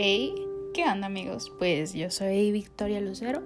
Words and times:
¿qué 0.00 0.84
onda 0.84 1.08
amigos? 1.08 1.52
Pues 1.58 1.92
yo 1.92 2.08
soy 2.12 2.52
Victoria 2.52 3.00
Lucero. 3.00 3.42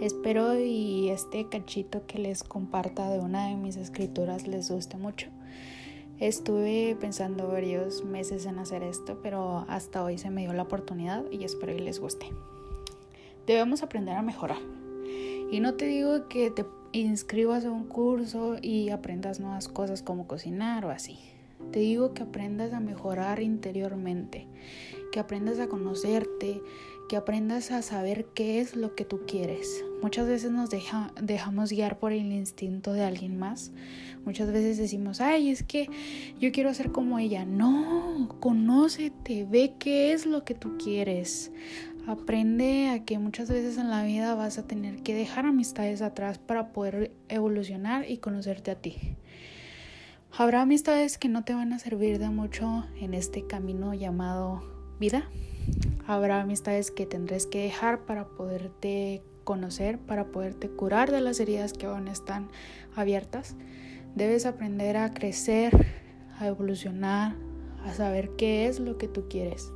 Espero 0.00 0.58
y 0.58 1.10
este 1.10 1.50
cachito 1.50 2.06
que 2.06 2.18
les 2.18 2.44
comparta 2.44 3.10
de 3.10 3.18
una 3.18 3.48
de 3.48 3.56
mis 3.56 3.76
escrituras 3.76 4.46
les 4.46 4.70
guste 4.70 4.96
mucho. 4.96 5.26
Estuve 6.18 6.96
pensando 6.98 7.46
varios 7.48 8.06
meses 8.06 8.46
en 8.46 8.58
hacer 8.58 8.82
esto, 8.82 9.20
pero 9.22 9.66
hasta 9.68 10.02
hoy 10.02 10.16
se 10.16 10.30
me 10.30 10.40
dio 10.40 10.54
la 10.54 10.62
oportunidad 10.62 11.24
y 11.30 11.44
espero 11.44 11.76
que 11.76 11.82
les 11.82 12.00
guste. 12.00 12.26
Debemos 13.46 13.82
aprender 13.82 14.16
a 14.16 14.22
mejorar. 14.22 14.60
Y 15.50 15.60
no 15.60 15.74
te 15.74 15.84
digo 15.84 16.26
que 16.26 16.50
te 16.50 16.64
inscribas 16.92 17.66
a 17.66 17.70
un 17.70 17.84
curso 17.84 18.56
y 18.62 18.88
aprendas 18.88 19.40
nuevas 19.40 19.68
cosas 19.68 20.02
como 20.02 20.26
cocinar 20.26 20.86
o 20.86 20.90
así. 20.90 21.18
Te 21.70 21.78
digo 21.80 22.12
que 22.14 22.22
aprendas 22.22 22.72
a 22.72 22.80
mejorar 22.80 23.40
interiormente, 23.40 24.48
que 25.12 25.20
aprendas 25.20 25.58
a 25.58 25.68
conocerte, 25.68 26.60
que 27.08 27.16
aprendas 27.16 27.70
a 27.70 27.82
saber 27.82 28.26
qué 28.34 28.60
es 28.60 28.74
lo 28.74 28.94
que 28.94 29.04
tú 29.04 29.20
quieres. 29.26 29.84
Muchas 30.02 30.26
veces 30.26 30.50
nos 30.50 30.70
dejamos 30.70 31.70
guiar 31.70 31.98
por 31.98 32.12
el 32.12 32.32
instinto 32.32 32.92
de 32.92 33.04
alguien 33.04 33.38
más. 33.38 33.72
Muchas 34.24 34.50
veces 34.50 34.78
decimos, 34.78 35.20
ay, 35.20 35.50
es 35.50 35.62
que 35.62 35.88
yo 36.40 36.52
quiero 36.52 36.72
ser 36.74 36.90
como 36.90 37.18
ella. 37.18 37.44
No, 37.44 38.36
conócete, 38.40 39.44
ve 39.44 39.74
qué 39.78 40.12
es 40.12 40.26
lo 40.26 40.44
que 40.44 40.54
tú 40.54 40.76
quieres. 40.78 41.52
Aprende 42.06 42.88
a 42.88 43.04
que 43.04 43.18
muchas 43.18 43.48
veces 43.48 43.78
en 43.78 43.90
la 43.90 44.02
vida 44.04 44.34
vas 44.34 44.58
a 44.58 44.66
tener 44.66 45.02
que 45.02 45.14
dejar 45.14 45.46
amistades 45.46 46.02
atrás 46.02 46.38
para 46.38 46.72
poder 46.72 47.12
evolucionar 47.28 48.10
y 48.10 48.18
conocerte 48.18 48.70
a 48.70 48.76
ti. 48.76 48.96
Habrá 50.34 50.62
amistades 50.62 51.18
que 51.18 51.28
no 51.28 51.44
te 51.44 51.52
van 51.52 51.74
a 51.74 51.78
servir 51.78 52.18
de 52.18 52.30
mucho 52.30 52.86
en 52.98 53.12
este 53.12 53.46
camino 53.46 53.92
llamado 53.92 54.62
vida. 54.98 55.28
Habrá 56.06 56.40
amistades 56.40 56.90
que 56.90 57.04
tendrás 57.04 57.44
que 57.44 57.64
dejar 57.64 58.06
para 58.06 58.24
poderte 58.24 59.22
conocer, 59.44 59.98
para 59.98 60.32
poderte 60.32 60.70
curar 60.70 61.10
de 61.10 61.20
las 61.20 61.38
heridas 61.38 61.74
que 61.74 61.84
aún 61.84 62.08
están 62.08 62.48
abiertas. 62.96 63.56
Debes 64.14 64.46
aprender 64.46 64.96
a 64.96 65.12
crecer, 65.12 65.86
a 66.38 66.46
evolucionar, 66.46 67.34
a 67.84 67.92
saber 67.92 68.30
qué 68.38 68.68
es 68.68 68.80
lo 68.80 68.96
que 68.96 69.08
tú 69.08 69.28
quieres. 69.28 69.70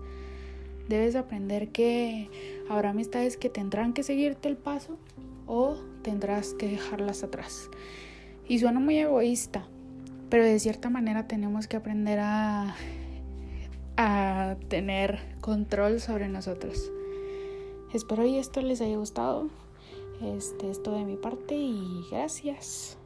Debes 0.89 1.17
aprender 1.17 1.69
que 1.71 2.31
habrá 2.71 2.91
amistades 2.91 3.37
que 3.37 3.51
tendrán 3.51 3.93
que 3.93 4.03
seguirte 4.03 4.49
el 4.49 4.57
paso 4.57 4.99
o 5.47 5.77
tendrás 6.01 6.55
que 6.55 6.67
dejarlas 6.67 7.25
atrás. 7.25 7.69
Y 8.49 8.59
suena 8.61 8.81
muy 8.81 8.97
egoísta, 8.97 9.69
pero 10.29 10.45
de 10.45 10.59
cierta 10.59 10.91
manera 10.91 11.27
tenemos 11.27 11.67
que 11.67 11.77
aprender 11.77 12.19
a, 12.21 12.75
a 13.97 14.57
tener 14.69 15.21
control 15.41 16.01
sobre 16.01 16.29
nosotros. 16.29 16.91
Espero 17.93 18.27
y 18.27 18.39
esto 18.39 18.61
les 18.61 18.81
haya 18.81 18.97
gustado. 18.97 19.49
Este, 20.23 20.71
esto 20.71 20.93
de 20.93 21.05
mi 21.05 21.17
parte 21.17 21.55
y 21.55 22.05
gracias. 22.11 22.99